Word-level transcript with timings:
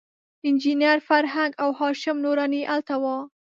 انجینر 0.47 0.97
فرهنګ 1.07 1.51
او 1.63 1.69
هاشم 1.79 2.17
نوراني 2.25 2.61
هلته 2.71 2.95
وو. 3.03 3.17